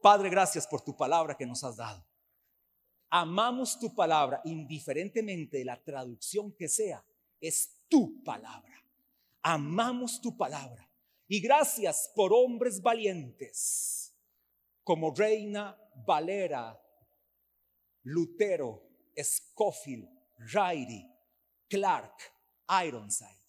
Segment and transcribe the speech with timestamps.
[0.00, 2.04] Padre, gracias por tu palabra que nos has dado.
[3.10, 7.04] Amamos tu palabra, indiferentemente de la traducción que sea,
[7.40, 8.84] es tu palabra.
[9.42, 10.88] Amamos tu palabra.
[11.26, 14.14] Y gracias por hombres valientes
[14.82, 15.76] como Reina
[16.06, 16.80] Valera,
[18.02, 18.88] Lutero,
[19.20, 20.08] Scofield,
[20.38, 21.06] Riley,
[21.68, 22.14] Clark,
[22.84, 23.40] Ironside.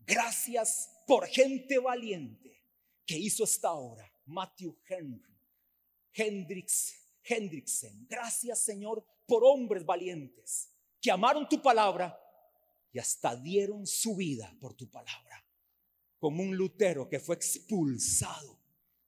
[0.00, 2.64] Gracias por gente valiente
[3.04, 4.10] que hizo esta obra.
[4.26, 5.35] Matthew Henry,
[6.16, 8.06] Hendrix, Hendrickson.
[8.08, 12.18] Gracias Señor por hombres valientes que amaron tu palabra
[12.92, 15.44] y hasta dieron su vida por tu palabra.
[16.18, 18.58] Como un Lutero que fue expulsado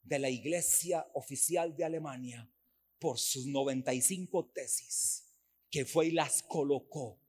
[0.02, 2.50] de la iglesia oficial de Alemania
[2.98, 5.24] por sus 95 tesis,
[5.70, 7.20] que fue y las colocó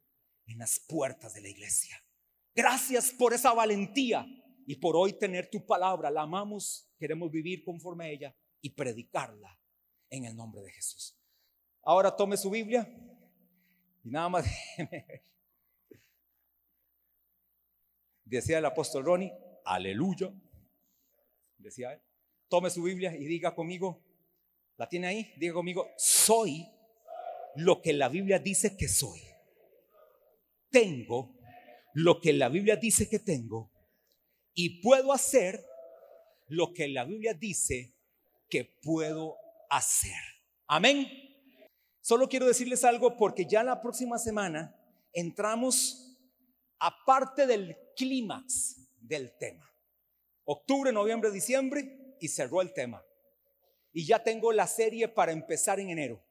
[0.47, 2.03] en las puertas de la iglesia.
[2.53, 4.27] Gracias por esa valentía
[4.65, 6.11] y por hoy tener tu palabra.
[6.11, 9.59] La amamos, queremos vivir conforme a ella y predicarla
[10.09, 11.15] en el nombre de Jesús.
[11.83, 12.87] Ahora tome su Biblia
[14.03, 14.45] y nada más
[18.25, 19.33] decía el apóstol Ronnie,
[19.65, 20.31] aleluya.
[21.57, 22.01] Decía él,
[22.47, 24.01] tome su Biblia y diga conmigo,
[24.77, 25.33] ¿la tiene ahí?
[25.37, 26.67] Diga conmigo, soy
[27.55, 29.21] lo que la Biblia dice que soy.
[30.69, 31.35] Tengo
[31.93, 33.69] lo que la Biblia dice que tengo
[34.53, 35.65] y puedo hacer
[36.47, 37.93] lo que la Biblia dice
[38.49, 39.37] que puedo
[39.69, 40.17] hacer.
[40.67, 41.07] Amén.
[42.01, 44.75] Solo quiero decirles algo porque ya la próxima semana
[45.13, 46.17] entramos
[46.79, 49.69] aparte del clímax del tema.
[50.45, 53.03] Octubre, noviembre, diciembre y cerró el tema.
[53.91, 56.23] Y ya tengo la serie para empezar en enero.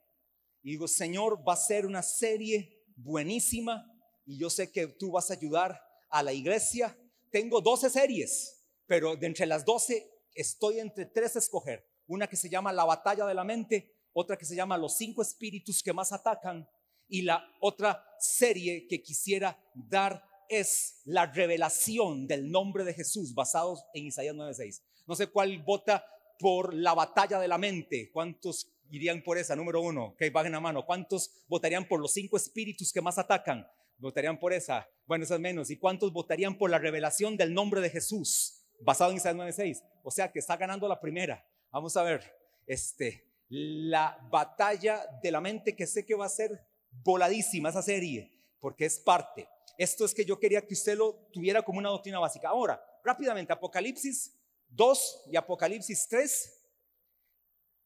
[0.62, 3.84] Y digo, Señor, va a ser una serie buenísima
[4.26, 6.96] y yo sé que tú vas a ayudar a la iglesia.
[7.30, 11.87] Tengo 12 series, pero de entre las 12 estoy entre tres a escoger.
[12.08, 15.22] Una que se llama La batalla de la mente, otra que se llama Los cinco
[15.22, 16.68] espíritus que más atacan
[17.08, 23.84] y la otra serie que quisiera dar es la revelación del nombre de Jesús basados
[23.94, 24.82] en Isaías 9:6.
[25.06, 26.04] No sé cuál vota
[26.38, 28.10] por la batalla de la mente.
[28.12, 29.56] ¿Cuántos irían por esa?
[29.56, 30.84] Número uno, que bajen la mano.
[30.86, 33.66] ¿Cuántos votarían por los cinco espíritus que más atacan?
[33.98, 34.88] Votarían por esa.
[35.06, 35.70] Bueno, eso es menos.
[35.70, 39.82] ¿Y cuántos votarían por la revelación del nombre de Jesús basado en Isaías 9:6?
[40.02, 41.44] O sea que está ganando la primera.
[41.70, 42.34] Vamos a ver,
[42.66, 48.32] este, la batalla de la mente que sé que va a ser voladísima esa serie,
[48.58, 49.48] porque es parte.
[49.76, 52.48] Esto es que yo quería que usted lo tuviera como una doctrina básica.
[52.48, 54.34] Ahora, rápidamente, Apocalipsis
[54.70, 56.54] 2 y Apocalipsis 3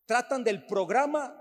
[0.06, 1.38] tratan del programa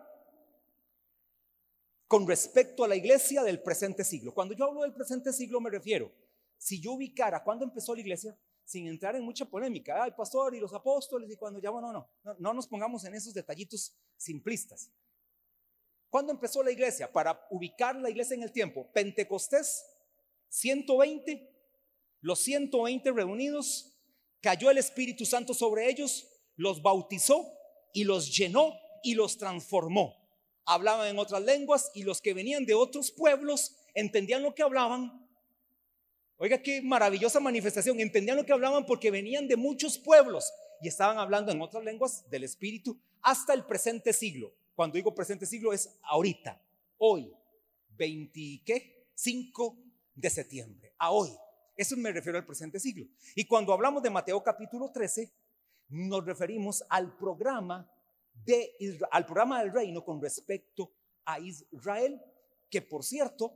[2.07, 4.33] con respecto a la iglesia del presente siglo.
[4.33, 6.11] Cuando yo hablo del presente siglo me refiero,
[6.57, 10.59] si yo ubicara cuándo empezó la iglesia, sin entrar en mucha polémica, el pastor y
[10.59, 14.91] los apóstoles y cuando ya, no, no, no, no nos pongamos en esos detallitos simplistas.
[16.09, 17.11] ¿Cuándo empezó la iglesia?
[17.11, 19.85] Para ubicar la iglesia en el tiempo, Pentecostés
[20.49, 21.49] 120,
[22.19, 23.97] los 120 reunidos,
[24.41, 26.27] cayó el Espíritu Santo sobre ellos,
[26.57, 27.53] los bautizó
[27.93, 28.73] y los llenó
[29.03, 30.17] y los transformó.
[30.65, 35.29] Hablaban en otras lenguas y los que venían de otros pueblos entendían lo que hablaban.
[36.43, 37.99] Oiga, qué maravillosa manifestación.
[37.99, 42.27] Entendían lo que hablaban porque venían de muchos pueblos y estaban hablando en otras lenguas
[42.31, 44.51] del Espíritu hasta el presente siglo.
[44.73, 46.59] Cuando digo presente siglo es ahorita,
[46.97, 47.31] hoy,
[47.95, 49.77] 25
[50.15, 51.29] de septiembre, a hoy.
[51.77, 53.05] Eso me refiero al presente siglo.
[53.35, 55.31] Y cuando hablamos de Mateo capítulo 13,
[55.89, 57.87] nos referimos al programa,
[58.33, 58.73] de,
[59.11, 60.91] al programa del reino con respecto
[61.23, 62.19] a Israel,
[62.67, 63.55] que por cierto,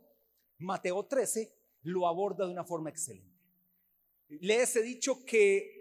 [0.59, 3.34] Mateo 13 lo aborda de una forma excelente.
[4.28, 5.73] Les he dicho que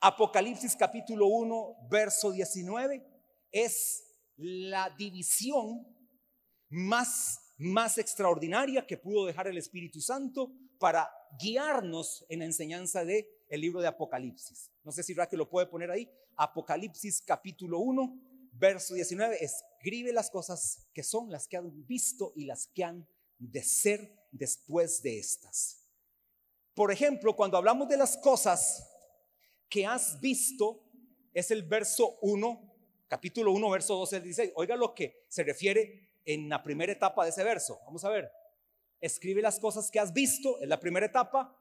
[0.00, 3.04] Apocalipsis capítulo 1, verso 19,
[3.52, 4.04] es
[4.36, 5.86] la división
[6.70, 11.08] más más extraordinaria que pudo dejar el Espíritu Santo para
[11.38, 14.70] guiarnos en la enseñanza de el libro de Apocalipsis.
[14.82, 16.10] No sé si Raquel lo puede poner ahí.
[16.36, 18.20] Apocalipsis capítulo 1,
[18.54, 19.38] verso 19.
[19.44, 23.06] Escribe las cosas que son las que han visto y las que han
[23.50, 25.84] de ser después de estas.
[26.74, 28.88] Por ejemplo, cuando hablamos de las cosas
[29.68, 30.84] que has visto,
[31.34, 32.74] es el verso 1,
[33.08, 34.52] capítulo 1, verso 12 al 16.
[34.54, 37.80] Oiga lo que se refiere en la primera etapa de ese verso.
[37.84, 38.30] Vamos a ver.
[39.00, 41.58] Escribe las cosas que has visto en la primera etapa.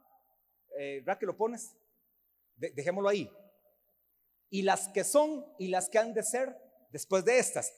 [0.78, 1.76] Eh, ¿Verdad que lo pones?
[2.56, 3.28] dejémoslo ahí.
[4.52, 6.56] Y las que son y las que han de ser
[6.92, 7.74] después de estas.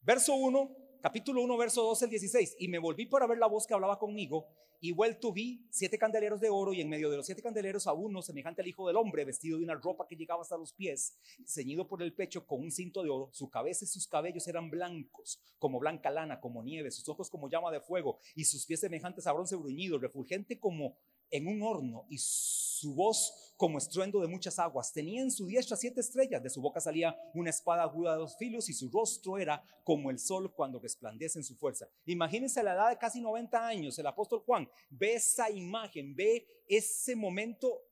[0.00, 2.56] Verso 1 capítulo 1, verso 12 al 16.
[2.58, 4.46] Y me volví para ver la voz que hablaba conmigo,
[4.80, 7.92] y vuelto vi siete candeleros de oro, y en medio de los siete candeleros a
[7.92, 11.16] uno semejante al Hijo del Hombre, vestido de una ropa que llegaba hasta los pies,
[11.44, 13.28] ceñido por el pecho con un cinto de oro.
[13.32, 17.48] Su cabeza y sus cabellos eran blancos, como blanca lana, como nieve, sus ojos como
[17.48, 20.96] llama de fuego, y sus pies semejantes a bronce bruñido, refulgente como
[21.30, 24.92] en un horno y su voz como estruendo de muchas aguas.
[24.92, 28.36] Tenía en su diestra siete estrellas, de su boca salía una espada aguda de dos
[28.36, 31.88] filos y su rostro era como el sol cuando resplandece en su fuerza.
[32.06, 37.16] Imagínense la edad de casi 90 años, el apóstol Juan ve esa imagen, ve ese
[37.16, 37.82] momento,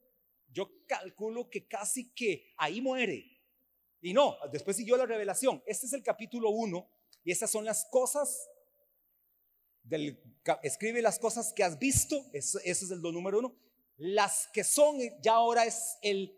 [0.52, 3.24] yo calculo que casi que ahí muere.
[4.00, 5.62] Y no, después siguió la revelación.
[5.66, 6.88] Este es el capítulo 1
[7.24, 8.48] y estas son las cosas
[9.88, 10.20] del,
[10.62, 13.54] escribe las cosas que has visto, eso, es el número uno,
[13.96, 16.36] las que son, ya ahora es el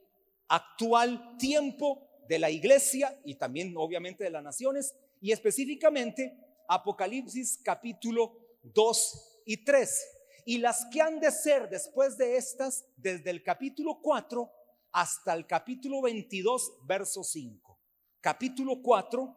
[0.49, 6.37] actual tiempo de la iglesia y también obviamente de las naciones, y específicamente
[6.69, 10.07] Apocalipsis capítulo 2 y 3.
[10.45, 14.51] Y las que han de ser después de estas, desde el capítulo 4
[14.93, 17.79] hasta el capítulo 22, verso 5.
[18.21, 19.37] Capítulo 4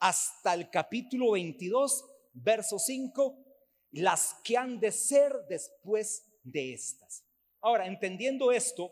[0.00, 2.04] hasta el capítulo 22,
[2.34, 3.43] verso 5
[3.94, 7.24] las que han de ser después de estas.
[7.60, 8.90] Ahora, entendiendo esto,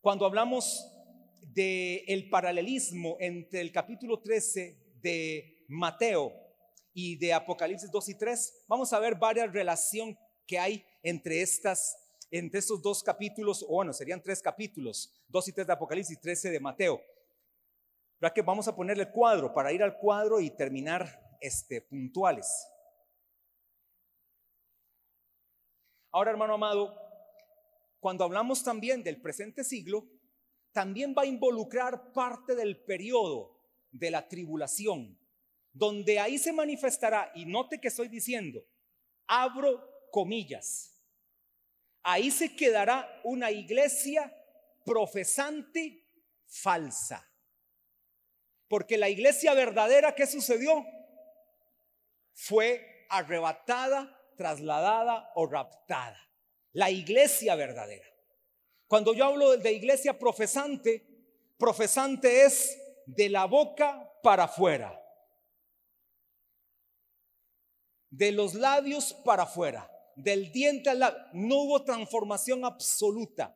[0.00, 0.90] cuando hablamos
[1.40, 6.32] del el paralelismo entre el capítulo 13 de Mateo
[6.94, 11.96] y de Apocalipsis 2 y 3, vamos a ver varias relaciones que hay entre estas
[12.32, 16.50] entre estos dos capítulos, o bueno, serían tres capítulos, 2 y 3 de Apocalipsis, 13
[16.50, 17.02] de Mateo.
[18.20, 22.46] ¿Verdad que vamos a ponerle cuadro para ir al cuadro y terminar este, puntuales?
[26.12, 26.96] Ahora, hermano amado,
[28.00, 30.08] cuando hablamos también del presente siglo,
[30.72, 33.56] también va a involucrar parte del periodo
[33.92, 35.18] de la tribulación,
[35.72, 38.64] donde ahí se manifestará, y note que estoy diciendo,
[39.26, 41.00] abro comillas,
[42.02, 44.32] ahí se quedará una iglesia
[44.84, 46.04] profesante
[46.46, 47.26] falsa.
[48.68, 50.84] Porque la iglesia verdadera que sucedió
[52.32, 56.18] fue arrebatada trasladada o raptada.
[56.72, 58.06] La iglesia verdadera.
[58.88, 61.06] Cuando yo hablo de iglesia profesante,
[61.58, 64.98] profesante es de la boca para afuera.
[68.08, 69.90] De los labios para afuera.
[70.16, 71.20] Del diente al labio.
[71.34, 73.54] No hubo transformación absoluta.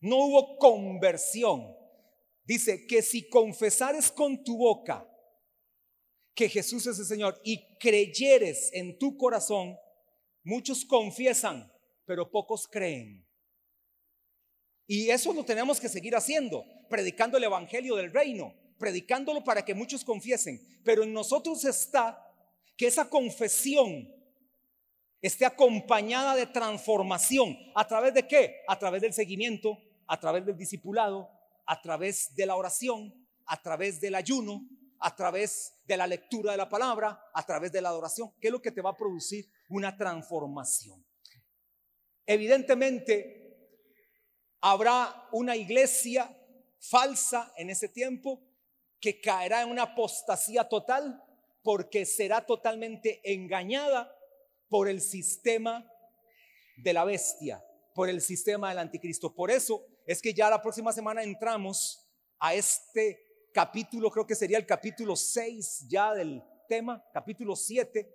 [0.00, 1.72] No hubo conversión.
[2.42, 5.08] Dice que si confesares con tu boca
[6.38, 9.76] que Jesús es el Señor y creyeres en tu corazón,
[10.44, 11.68] muchos confiesan,
[12.04, 13.26] pero pocos creen.
[14.86, 19.74] Y eso lo tenemos que seguir haciendo, predicando el Evangelio del Reino, predicándolo para que
[19.74, 20.60] muchos confiesen.
[20.84, 22.24] Pero en nosotros está
[22.76, 24.08] que esa confesión
[25.20, 27.58] esté acompañada de transformación.
[27.74, 28.60] ¿A través de qué?
[28.68, 29.76] A través del seguimiento,
[30.06, 31.28] a través del discipulado,
[31.66, 34.64] a través de la oración, a través del ayuno,
[35.00, 38.52] a través de la lectura de la palabra, a través de la adoración, ¿qué es
[38.52, 41.04] lo que te va a producir una transformación.
[42.26, 43.56] Evidentemente,
[44.60, 46.34] habrá una iglesia
[46.78, 48.42] falsa en ese tiempo
[49.00, 51.22] que caerá en una apostasía total
[51.62, 54.14] porque será totalmente engañada
[54.68, 55.90] por el sistema
[56.76, 57.64] de la bestia,
[57.94, 59.34] por el sistema del anticristo.
[59.34, 62.06] Por eso es que ya la próxima semana entramos
[62.38, 63.27] a este
[63.58, 68.08] capítulo, creo que sería el capítulo 6 ya del tema, capítulo 7,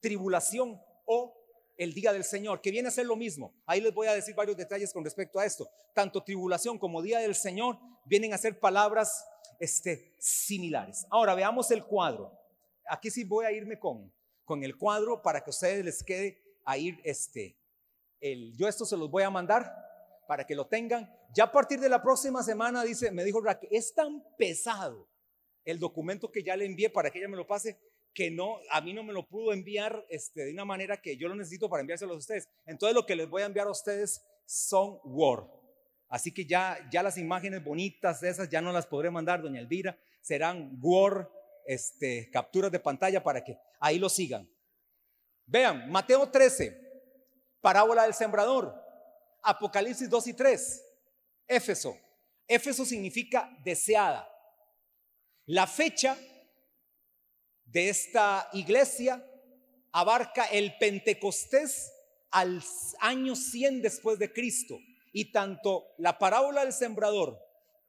[0.00, 1.40] tribulación o
[1.76, 3.54] el día del Señor, que viene a ser lo mismo.
[3.64, 5.70] Ahí les voy a decir varios detalles con respecto a esto.
[5.94, 9.24] Tanto tribulación como día del Señor vienen a ser palabras
[9.60, 11.06] este, similares.
[11.10, 12.36] Ahora veamos el cuadro.
[12.84, 14.12] Aquí sí voy a irme con,
[14.44, 17.56] con el cuadro para que a ustedes les quede ahí este,
[18.20, 19.72] el, yo esto se los voy a mandar
[20.26, 21.16] para que lo tengan.
[21.34, 25.08] Ya a partir de la próxima semana, dice, me dijo Raquel, es tan pesado
[25.64, 27.78] el documento que ya le envié para que ella me lo pase,
[28.14, 31.28] que no, a mí no me lo pudo enviar este, de una manera que yo
[31.28, 32.48] lo necesito para enviárselo a ustedes.
[32.66, 35.46] Entonces lo que les voy a enviar a ustedes son Word.
[36.08, 39.60] Así que ya, ya las imágenes bonitas de esas ya no las podré mandar, doña
[39.60, 41.28] Elvira, serán Word,
[41.66, 44.48] este, capturas de pantalla para que ahí lo sigan.
[45.44, 46.80] Vean, Mateo 13,
[47.60, 48.74] parábola del sembrador.
[49.42, 50.87] Apocalipsis 2 y 3.
[51.48, 51.98] Éfeso.
[52.46, 54.28] Éfeso significa deseada.
[55.46, 56.16] La fecha
[57.64, 59.24] de esta iglesia
[59.92, 61.90] abarca el Pentecostés
[62.30, 62.62] al
[63.00, 64.78] año 100 después de Cristo.
[65.12, 67.38] Y tanto la parábola del sembrador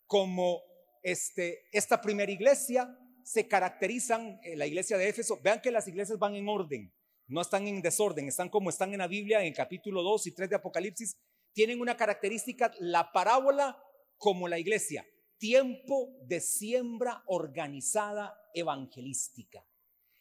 [0.08, 0.62] como
[1.04, 6.36] este, esta primera iglesia se caracterizan, la iglesia de Éfeso, vean que las iglesias van
[6.36, 6.92] en orden,
[7.28, 10.50] no están en desorden, están como están en la Biblia, en capítulo 2 y 3
[10.50, 11.16] de Apocalipsis,
[11.54, 13.82] tienen una característica, la parábola
[14.18, 15.06] como la iglesia,
[15.38, 19.66] tiempo de siembra organizada evangelística.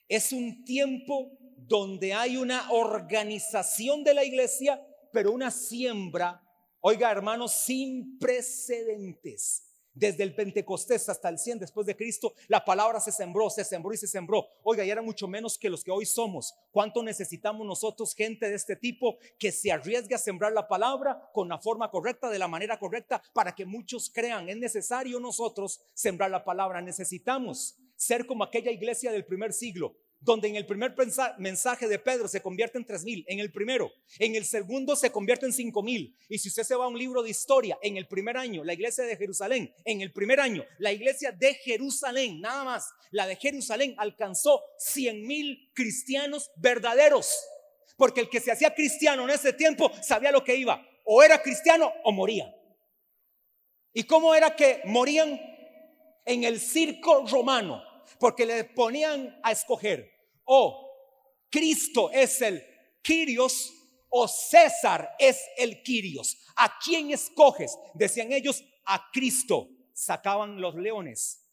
[0.08, 4.80] Es un tiempo donde hay una organización de la iglesia,
[5.12, 6.42] pero una siembra,
[6.80, 9.67] oiga hermanos, sin precedentes.
[9.98, 13.92] Desde el Pentecostés hasta el 100 después de Cristo, la palabra se sembró, se sembró
[13.92, 14.46] y se sembró.
[14.62, 16.54] Oiga, y era mucho menos que los que hoy somos.
[16.70, 21.48] ¿Cuánto necesitamos nosotros, gente de este tipo, que se arriesgue a sembrar la palabra con
[21.48, 24.48] la forma correcta, de la manera correcta, para que muchos crean?
[24.48, 26.80] Es necesario nosotros sembrar la palabra.
[26.80, 30.94] Necesitamos ser como aquella iglesia del primer siglo, donde en el primer
[31.38, 35.10] mensaje de Pedro se convierte en tres mil, en el primero, en el segundo se
[35.12, 36.16] convierte en cinco mil.
[36.28, 38.72] Y si usted se va a un libro de historia, en el primer año, la
[38.72, 43.36] iglesia de Jerusalén, en el primer año, la iglesia de Jerusalén, nada más, la de
[43.36, 47.32] Jerusalén alcanzó cien mil cristianos verdaderos.
[47.96, 51.42] Porque el que se hacía cristiano en ese tiempo sabía lo que iba, o era
[51.42, 52.54] cristiano o moría.
[53.92, 55.40] ¿Y cómo era que morían?
[56.24, 57.82] En el circo romano
[58.18, 60.10] porque le ponían a escoger
[60.44, 60.88] o
[61.50, 62.64] Cristo es el
[63.02, 63.72] Quirios
[64.08, 66.38] o César es el Quirios.
[66.56, 67.76] ¿A quién escoges?
[67.94, 69.68] Decían ellos, a Cristo.
[69.92, 71.44] Sacaban los leones.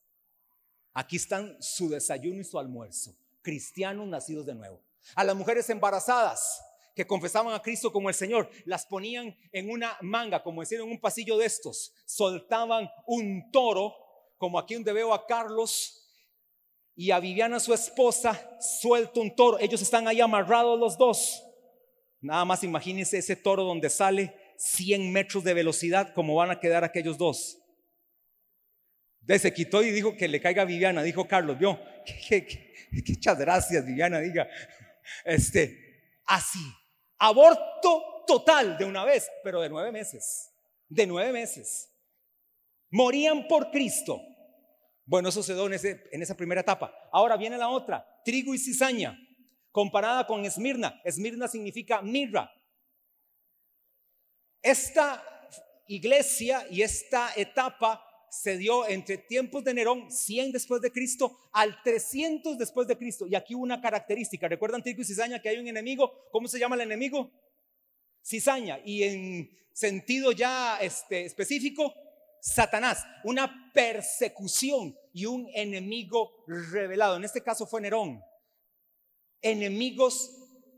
[0.93, 3.15] Aquí están su desayuno y su almuerzo.
[3.41, 4.81] Cristianos nacidos de nuevo.
[5.15, 6.61] A las mujeres embarazadas
[6.95, 10.89] que confesaban a Cristo como el Señor, las ponían en una manga, como decir, en
[10.89, 11.93] un pasillo de estos.
[12.05, 13.93] Soltaban un toro,
[14.37, 16.04] como aquí donde veo a Carlos
[16.95, 19.59] y a Viviana, su esposa, suelto un toro.
[19.59, 21.43] Ellos están ahí amarrados los dos.
[22.21, 26.83] Nada más imagínense ese toro donde sale 100 metros de velocidad, como van a quedar
[26.83, 27.57] aquellos dos.
[29.19, 31.79] De se quitó y dijo que le caiga a Viviana, dijo Carlos, vio,
[32.91, 34.47] muchas gracias Viviana, diga,
[35.25, 36.59] este, así,
[37.17, 40.51] aborto total de una vez, pero de nueve meses,
[40.87, 41.89] de nueve meses.
[42.91, 44.21] Morían por Cristo.
[45.05, 46.93] Bueno, eso se dio en, esa primera etapa.
[47.11, 49.17] Ahora viene la otra, trigo y cizaña,
[49.71, 50.99] comparada con Esmirna.
[51.03, 52.51] Esmirna significa mirra.
[54.63, 55.23] Esta
[55.87, 61.81] iglesia y esta etapa se dio entre tiempos de Nerón, 100 después de Cristo, al
[61.83, 63.27] 300 después de Cristo.
[63.27, 64.47] Y aquí una característica.
[64.47, 66.11] ¿Recuerdan trigo y cizaña que hay un enemigo?
[66.31, 67.31] ¿Cómo se llama el enemigo?
[68.23, 68.79] Cizaña.
[68.83, 71.93] Y en sentido ya este, específico,
[72.45, 77.17] Satanás, una persecución y un enemigo revelado.
[77.17, 78.21] En este caso fue Nerón.
[79.41, 80.29] Enemigos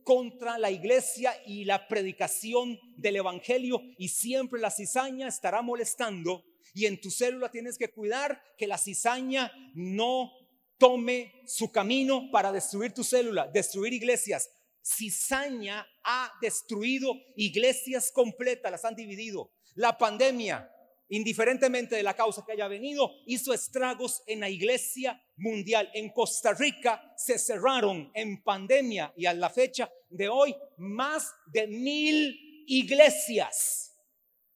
[0.06, 6.86] contra la iglesia y la predicación del evangelio y siempre la cizaña estará molestando y
[6.86, 10.32] en tu célula tienes que cuidar que la cizaña no
[10.78, 14.50] tome su camino para destruir tu célula, destruir iglesias.
[14.82, 19.52] Cizaña ha destruido iglesias completas, las han dividido.
[19.76, 20.72] La pandemia
[21.10, 25.90] indiferentemente de la causa que haya venido, hizo estragos en la iglesia mundial.
[25.94, 31.68] En Costa Rica se cerraron en pandemia y a la fecha de hoy más de
[31.68, 33.96] mil iglesias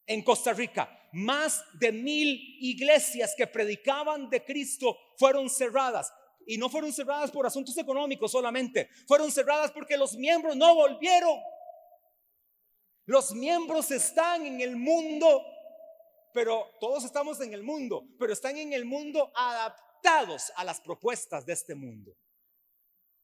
[0.06, 0.98] en Costa Rica.
[1.14, 6.14] Más de mil iglesias que predicaban de Cristo fueron cerradas.
[6.46, 11.40] Y no fueron cerradas por asuntos económicos solamente, fueron cerradas porque los miembros no volvieron.
[13.06, 15.44] Los miembros están en el mundo
[16.34, 21.46] pero todos estamos en el mundo, pero están en el mundo adaptados a las propuestas
[21.46, 22.16] de este mundo.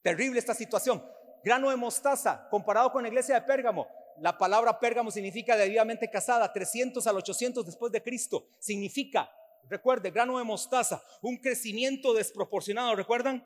[0.01, 1.03] Terrible esta situación.
[1.43, 3.87] Grano de mostaza comparado con la iglesia de Pérgamo.
[4.19, 8.47] La palabra Pérgamo significa debidamente casada, 300 al 800 después de Cristo.
[8.59, 9.29] Significa,
[9.69, 13.45] recuerde, grano de mostaza, un crecimiento desproporcionado, ¿recuerdan?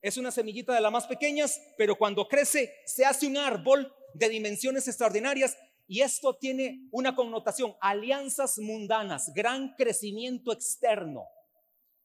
[0.00, 4.28] Es una semillita de las más pequeñas, pero cuando crece se hace un árbol de
[4.28, 5.56] dimensiones extraordinarias
[5.86, 11.28] y esto tiene una connotación, alianzas mundanas, gran crecimiento externo.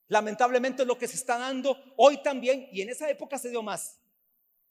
[0.07, 4.00] Lamentablemente lo que se está dando hoy también, y en esa época se dio más.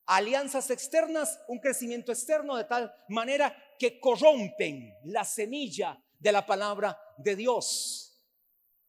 [0.06, 6.98] Alianzas externas, un crecimiento externo de tal manera que corrompen la semilla de la palabra
[7.18, 8.07] de Dios.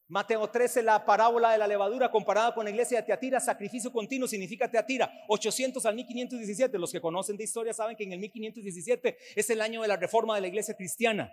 [0.10, 4.28] Mateo 13, la parábola de la levadura comparada con la iglesia de Teatira, sacrificio continuo
[4.28, 6.80] significa Teatira, 800 al 1517.
[6.80, 9.98] Los que conocen de historia saben que en el 1517 es el año de la
[9.98, 11.32] reforma de la iglesia cristiana.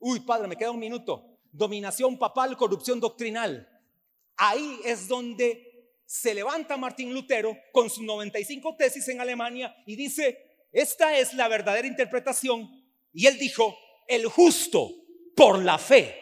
[0.00, 1.38] Uy, padre, me queda un minuto.
[1.52, 3.68] Dominación papal, corrupción doctrinal.
[4.36, 10.66] Ahí es donde se levanta Martín Lutero con sus 95 tesis en Alemania y dice,
[10.72, 12.68] esta es la verdadera interpretación.
[13.12, 14.90] Y él dijo, el justo
[15.36, 16.12] por la fe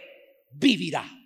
[0.51, 1.22] vivirá.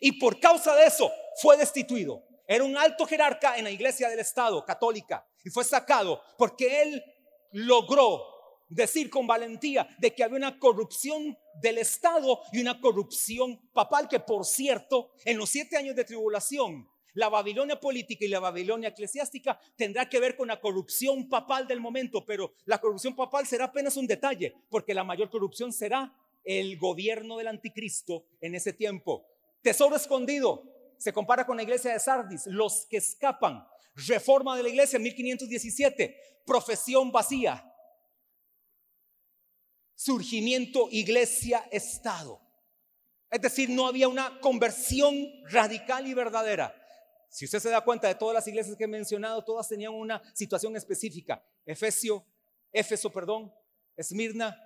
[0.00, 2.24] Y por causa de eso fue destituido.
[2.46, 7.04] era un alto jerarca en la iglesia del Estado católica y fue sacado porque él
[7.52, 8.24] logró
[8.68, 14.20] decir con valentía de que había una corrupción del Estado y una corrupción papal que
[14.20, 16.88] por cierto en los siete años de tribulación
[17.18, 21.80] la Babilonia política y la Babilonia eclesiástica tendrá que ver con la corrupción papal del
[21.80, 26.14] momento, pero la corrupción papal será apenas un detalle, porque la mayor corrupción será
[26.44, 29.26] el gobierno del anticristo en ese tiempo.
[29.62, 30.64] Tesoro escondido
[30.96, 36.42] se compara con la iglesia de Sardis, los que escapan, reforma de la iglesia 1517,
[36.44, 37.64] profesión vacía,
[39.94, 42.40] surgimiento iglesia-estado.
[43.30, 45.14] Es decir, no había una conversión
[45.50, 46.74] radical y verdadera.
[47.28, 50.22] Si usted se da cuenta de todas las iglesias que he mencionado, todas tenían una
[50.34, 51.44] situación específica.
[51.66, 52.24] Efesio,
[52.72, 53.52] Éfeso, perdón,
[53.96, 54.56] Esmirna,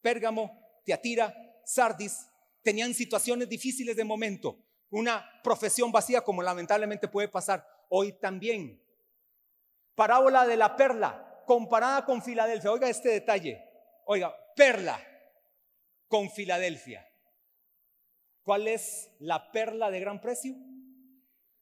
[0.00, 2.26] Pérgamo, Teatira, Sardis,
[2.64, 4.58] tenían situaciones difíciles de momento.
[4.90, 8.82] Una profesión vacía como lamentablemente puede pasar hoy también.
[9.94, 12.72] Parábola de la perla comparada con Filadelfia.
[12.72, 13.62] Oiga este detalle.
[14.06, 15.00] Oiga, perla
[16.08, 17.06] con Filadelfia.
[18.42, 20.56] ¿Cuál es la perla de gran precio?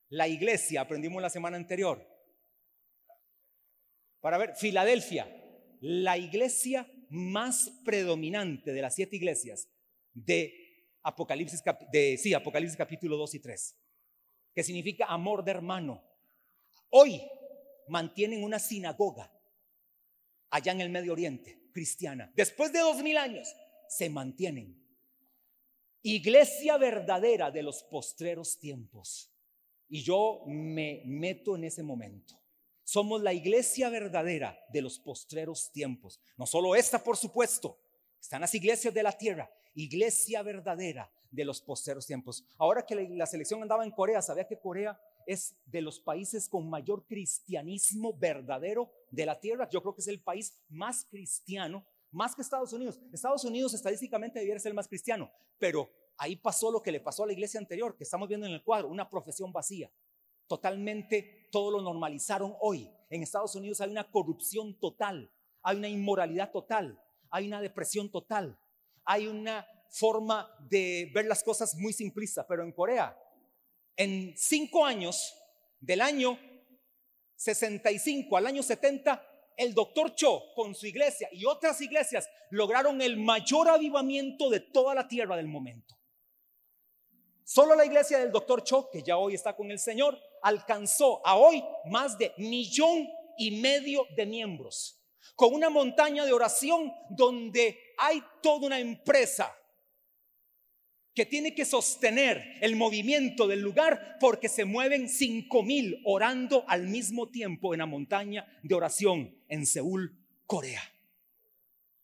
[0.09, 2.06] La iglesia, aprendimos la semana anterior.
[4.21, 5.28] Para ver, Filadelfia,
[5.80, 9.68] la iglesia más predominante de las siete iglesias
[10.14, 10.62] de
[11.02, 13.76] Apocalipsis, de, sí, Apocalipsis capítulo 2 y 3,
[14.54, 16.02] que significa amor de hermano.
[16.90, 17.23] Hoy
[17.88, 19.32] mantienen una sinagoga
[20.50, 22.30] allá en el Medio Oriente, cristiana.
[22.37, 23.54] Después de dos mil años,
[23.88, 24.78] se mantienen.
[26.02, 29.30] Iglesia verdadera de los postreros tiempos.
[29.88, 32.40] Y yo me meto en ese momento.
[32.85, 36.21] Somos la iglesia verdadera de los postreros tiempos.
[36.37, 37.78] No solo esta, por supuesto.
[38.23, 39.50] Están las iglesias de la tierra.
[39.75, 42.45] Iglesia verdadera de los postreros tiempos.
[42.57, 46.71] Ahora que la selección andaba en Corea, ¿sabía que Corea es de los países con
[46.71, 49.69] mayor cristianismo verdadero de la tierra?
[49.69, 53.00] Yo creo que es el país más cristiano, más que Estados Unidos.
[53.12, 57.25] Estados Unidos estadísticamente debiera ser el más cristiano, pero ahí pasó lo que le pasó
[57.25, 59.91] a la iglesia anterior, que estamos viendo en el cuadro, una profesión vacía.
[60.47, 62.88] Totalmente todo lo normalizaron hoy.
[63.11, 65.28] En Estados Unidos hay una corrupción total,
[65.63, 67.01] hay una inmoralidad total,
[67.32, 68.56] hay una depresión total,
[69.04, 73.18] hay una forma de ver las cosas muy simplista, pero en Corea,
[73.97, 75.34] en cinco años,
[75.80, 76.38] del año
[77.34, 79.21] 65 al año 70,
[79.56, 84.95] el doctor Cho con su iglesia y otras iglesias lograron el mayor avivamiento de toda
[84.95, 85.97] la tierra del momento.
[87.42, 91.36] Solo la iglesia del doctor Cho, que ya hoy está con el Señor, alcanzó a
[91.36, 95.01] hoy más de millón y medio de miembros,
[95.34, 99.52] con una montaña de oración donde hay toda una empresa
[101.14, 106.88] que tiene que sostener el movimiento del lugar porque se mueven cinco mil orando al
[106.88, 110.16] mismo tiempo en la montaña de oración en Seúl,
[110.47, 110.82] Corea.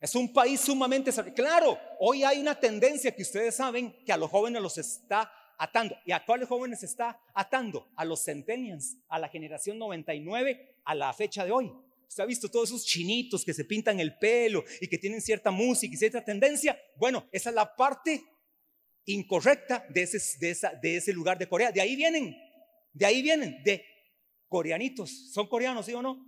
[0.01, 1.11] Es un país sumamente...
[1.35, 5.97] Claro, hoy hay una tendencia que ustedes saben que a los jóvenes los está atando.
[6.05, 7.89] ¿Y a cuáles jóvenes está atando?
[7.97, 11.73] A los centennials, a la generación 99, a la fecha de hoy.
[12.09, 15.51] Usted ha visto todos esos chinitos que se pintan el pelo y que tienen cierta
[15.51, 16.81] música y cierta tendencia.
[16.97, 18.25] Bueno, esa es la parte
[19.05, 21.71] incorrecta de ese, de, esa, de ese lugar de Corea.
[21.71, 22.37] De ahí vienen,
[22.93, 23.85] de ahí vienen, de
[24.49, 25.33] coreanitos.
[25.33, 26.25] ¿Son coreanos, sí o no?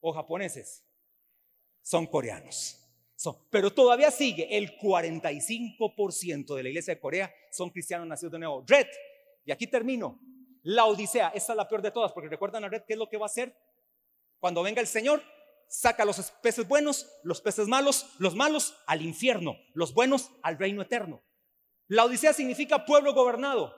[0.00, 0.84] ¿O japoneses?
[1.82, 2.78] Son coreanos
[3.50, 8.64] pero todavía sigue el 45% de la iglesia de Corea son cristianos nacidos de nuevo.
[8.66, 8.86] Red,
[9.44, 10.20] y aquí termino.
[10.62, 13.08] La Odisea, esta es la peor de todas, porque recuerdan a Red, ¿qué es lo
[13.08, 13.54] que va a hacer?
[14.40, 15.22] Cuando venga el Señor,
[15.68, 20.82] saca los peces buenos, los peces malos, los malos al infierno, los buenos al reino
[20.82, 21.22] eterno.
[21.86, 23.74] La Odisea significa pueblo gobernado,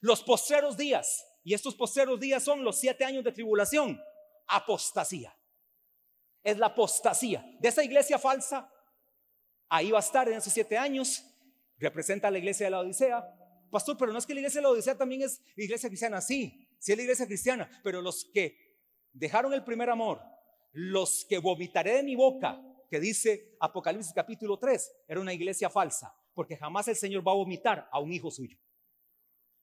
[0.00, 4.00] los postreros días, y estos postreros días son los siete años de tribulación,
[4.46, 5.34] apostasía.
[6.42, 8.70] Es la apostasía de esa iglesia falsa
[9.68, 11.24] Ahí va a estar en esos siete años.
[11.78, 13.24] Representa a la iglesia de la Odisea.
[13.72, 16.20] Pastor, pero no es que la iglesia de la Odisea también es iglesia cristiana.
[16.20, 17.68] Sí, sí es la iglesia cristiana.
[17.82, 18.63] Pero los que
[19.14, 20.20] dejaron el primer amor,
[20.72, 26.14] los que vomitaré de mi boca, que dice Apocalipsis capítulo 3, era una iglesia falsa.
[26.34, 28.58] Porque jamás el Señor va a vomitar a un hijo suyo.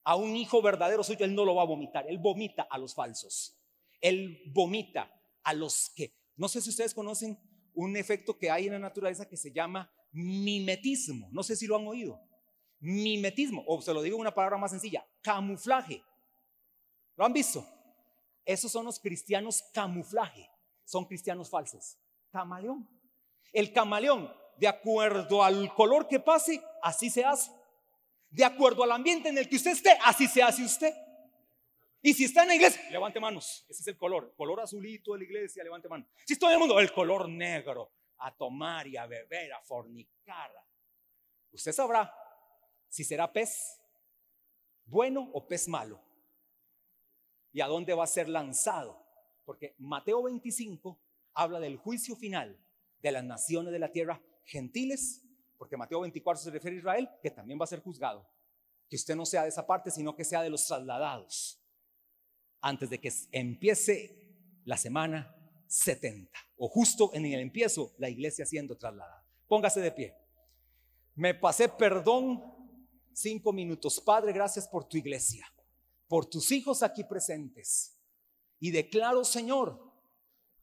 [0.04, 2.06] A un hijo verdadero suyo, Él no lo va a vomitar.
[2.08, 3.58] Él vomita a los falsos.
[4.00, 7.38] Él vomita a los que, no sé si ustedes conocen
[7.74, 11.30] un efecto que hay en la naturaleza que se llama mimetismo.
[11.32, 12.22] No sé si lo han oído.
[12.80, 16.02] Mimetismo, o se lo digo en una palabra más sencilla, camuflaje.
[17.16, 17.66] ¿Lo han visto?
[18.45, 20.49] Esos son los cristianos camuflaje.
[20.86, 21.97] Son cristianos falsos.
[22.32, 22.88] Camaleón.
[23.54, 27.51] El camaleón, de acuerdo al color que pase, así se hace.
[28.30, 30.93] De acuerdo al ambiente en el que usted esté, así se hace usted.
[32.01, 33.65] Y si está en la iglesia, levante manos.
[33.69, 34.34] Ese es el color.
[34.36, 36.08] Color azulito de la iglesia, levante manos.
[36.25, 37.91] Si estoy en el mundo, el color negro.
[38.19, 40.51] A tomar y a beber, a fornicar.
[41.51, 42.13] Usted sabrá
[42.88, 43.82] si será pez
[44.86, 45.99] bueno o pez malo.
[47.54, 49.06] Y a dónde va a ser lanzado.
[49.46, 51.00] Porque Mateo 25
[51.34, 52.58] habla del juicio final
[53.02, 55.24] de las naciones de la tierra gentiles.
[55.58, 58.28] Porque Mateo 24 se refiere a Israel, que también va a ser juzgado.
[58.90, 61.62] Que usted no sea de esa parte, sino que sea de los trasladados
[62.62, 64.16] antes de que empiece
[64.66, 65.36] la semana
[65.68, 69.26] 70 o justo en el empiezo la iglesia siendo trasladada.
[69.48, 70.16] Póngase de pie.
[71.16, 72.44] Me pasé perdón
[73.14, 74.00] cinco minutos.
[74.00, 75.46] Padre, gracias por tu iglesia,
[76.12, 77.97] por tus hijos aquí presentes.
[78.60, 79.82] Y declaro, Señor,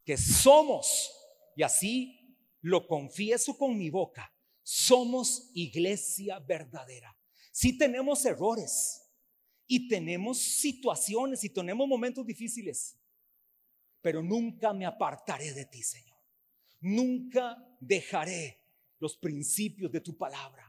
[0.04, 1.10] que somos,
[1.56, 4.30] y así lo confieso con mi boca,
[4.62, 7.16] somos iglesia verdadera.
[7.50, 9.06] Si tenemos errores,
[9.66, 12.98] y tenemos situaciones y tenemos momentos difíciles,
[14.02, 16.18] pero nunca me apartaré de ti, Señor.
[16.80, 18.66] Nunca dejaré
[18.98, 20.67] los principios de tu palabra.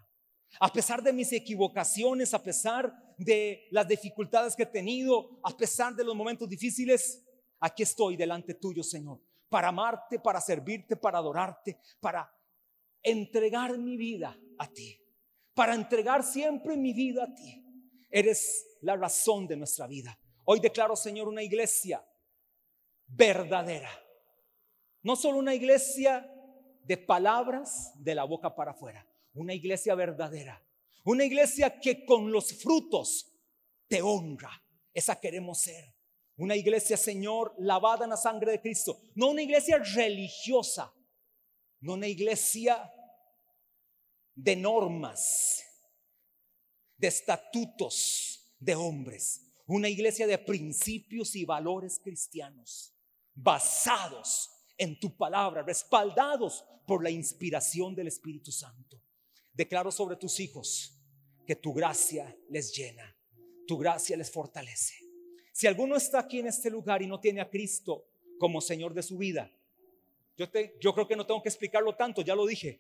[0.60, 5.96] A pesar de mis equivocaciones, a pesar de las dificultades que he tenido, a pesar
[5.96, 7.24] de los momentos difíciles,
[7.60, 12.32] aquí estoy delante tuyo, Señor, para amarte, para servirte, para adorarte, para
[13.04, 15.00] entregar mi vida a ti,
[15.54, 17.64] para entregar siempre mi vida a ti.
[18.10, 20.18] Eres la razón de nuestra vida.
[20.46, 22.04] Hoy declaro, Señor, una iglesia
[23.08, 23.92] verdadera.
[25.04, 26.30] No solo una iglesia
[26.84, 29.08] de palabras de la boca para afuera,
[29.40, 30.62] una iglesia verdadera.
[31.06, 33.26] Una iglesia que con los frutos
[33.88, 34.52] te honra.
[34.94, 35.96] Esa queremos ser.
[36.36, 39.00] Una iglesia, Señor, lavada en la sangre de Cristo.
[39.16, 40.94] No una iglesia religiosa.
[41.80, 42.94] No una iglesia
[44.36, 45.64] de normas,
[46.98, 52.94] de estatutos, de hombres, una iglesia de principios y valores cristianos,
[53.34, 59.02] basados en tu palabra, respaldados por la inspiración del Espíritu Santo.
[59.60, 60.98] Declaro sobre tus hijos
[61.46, 63.14] que tu gracia les llena,
[63.68, 64.94] tu gracia les fortalece.
[65.52, 68.06] Si alguno está aquí en este lugar y no tiene a Cristo
[68.40, 69.52] como Señor de su vida,
[70.38, 72.80] yo, te, yo creo que no tengo que explicarlo tanto, ya lo dije.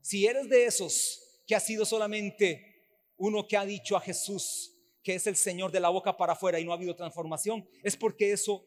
[0.00, 4.74] Si eres de esos que ha sido solamente uno que ha dicho a Jesús
[5.04, 7.96] que es el Señor de la boca para afuera y no ha habido transformación, es
[7.96, 8.66] porque eso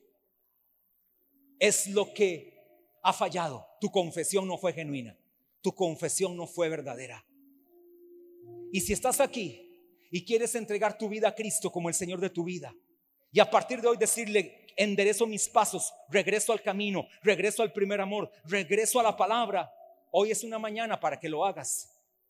[1.59, 2.63] es lo que
[3.03, 3.67] ha fallado.
[3.81, 5.19] Tu confesión no fue genuina,
[5.61, 7.25] tu confesión no fue verdadera.
[8.71, 9.69] Y si estás aquí
[10.11, 12.73] y quieres entregar tu vida a Cristo como el Señor de tu vida,
[13.31, 18.01] y a partir de hoy decirle, enderezo mis pasos, regreso al camino, regreso al primer
[18.01, 19.71] amor, regreso a la palabra,
[20.11, 21.89] hoy es una mañana para que lo hagas.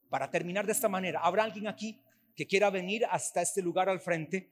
[0.10, 2.00] Para terminar de esta manera, ¿habrá alguien aquí
[2.36, 4.50] que quiera venir hasta este lugar al frente,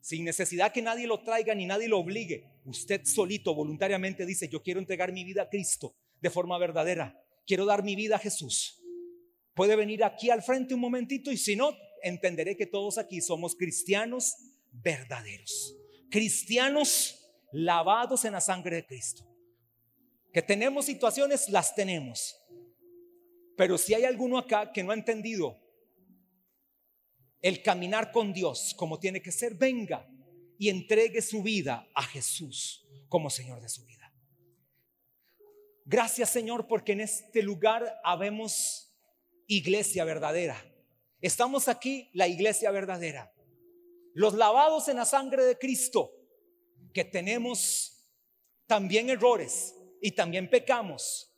[0.00, 4.62] sin necesidad que nadie lo traiga ni nadie lo obligue, usted solito voluntariamente dice, yo
[4.62, 8.82] quiero entregar mi vida a Cristo de forma verdadera, quiero dar mi vida a Jesús.
[9.54, 13.54] Puede venir aquí al frente un momentito y si no, entenderé que todos aquí somos
[13.54, 14.34] cristianos
[14.72, 15.76] verdaderos,
[16.10, 17.20] cristianos
[17.52, 19.24] lavados en la sangre de Cristo.
[20.32, 22.36] Que tenemos situaciones, las tenemos.
[23.56, 25.56] Pero si hay alguno acá que no ha entendido
[27.40, 30.08] el caminar con Dios como tiene que ser, venga
[30.58, 34.03] y entregue su vida a Jesús como Señor de su vida.
[35.84, 38.90] Gracias Señor porque en este lugar habemos
[39.46, 40.56] iglesia verdadera.
[41.20, 43.32] Estamos aquí, la iglesia verdadera.
[44.14, 46.12] Los lavados en la sangre de Cristo,
[46.92, 48.10] que tenemos
[48.66, 51.30] también errores y también pecamos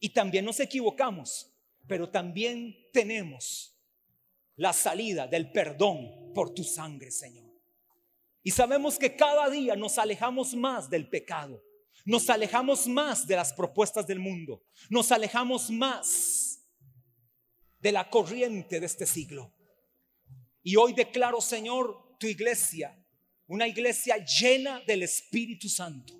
[0.00, 1.52] y también nos equivocamos,
[1.86, 3.74] pero también tenemos
[4.56, 7.52] la salida del perdón por tu sangre, Señor.
[8.42, 11.62] Y sabemos que cada día nos alejamos más del pecado,
[12.04, 16.60] nos alejamos más de las propuestas del mundo, nos alejamos más
[17.80, 19.52] de la corriente de este siglo.
[20.62, 22.96] Y hoy declaro, Señor, tu iglesia,
[23.46, 26.14] una iglesia llena del Espíritu Santo,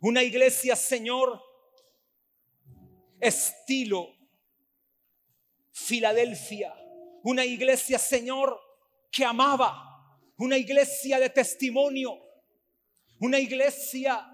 [0.00, 1.40] una iglesia, Señor,
[3.20, 4.14] estilo
[5.74, 6.72] Filadelfia.
[7.24, 8.60] Una iglesia, Señor,
[9.10, 12.16] que amaba, una iglesia de testimonio,
[13.18, 14.33] una iglesia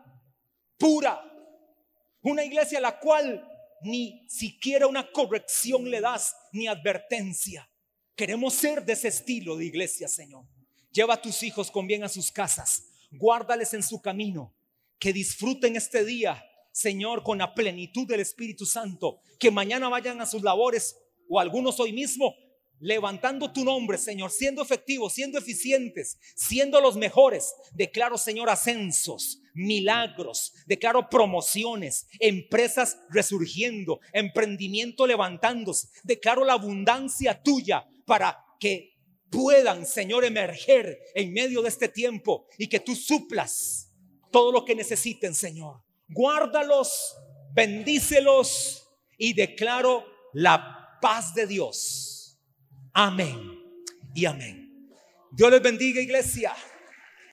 [0.80, 1.22] pura,
[2.22, 3.46] una iglesia a la cual
[3.82, 7.70] ni siquiera una corrección le das, ni advertencia.
[8.16, 10.44] Queremos ser de ese estilo de iglesia, Señor.
[10.90, 14.54] Lleva a tus hijos con bien a sus casas, guárdales en su camino,
[14.98, 20.26] que disfruten este día, Señor, con la plenitud del Espíritu Santo, que mañana vayan a
[20.26, 20.96] sus labores
[21.28, 22.34] o algunos hoy mismo
[22.80, 27.54] levantando tu nombre, Señor, siendo efectivos, siendo eficientes, siendo los mejores.
[27.72, 35.88] Declaro, Señor, ascensos, milagros, declaro promociones, empresas resurgiendo, emprendimiento levantándose.
[36.02, 38.94] Declaro la abundancia tuya para que
[39.30, 43.92] puedan, Señor, emerger en medio de este tiempo y que tú suplas
[44.32, 45.82] todo lo que necesiten, Señor.
[46.08, 47.14] Guárdalos,
[47.52, 48.88] bendícelos
[49.18, 52.19] y declaro la paz de Dios
[52.92, 53.38] Amén
[54.14, 54.88] y amén.
[55.32, 56.52] Dios les bendiga, iglesia.